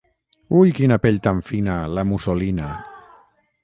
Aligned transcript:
Ui, 0.59 0.71
quina 0.79 0.97
pell 1.03 1.21
tan 1.29 1.43
fina, 1.51 1.79
la 1.99 2.09
mussolina! 2.13 2.75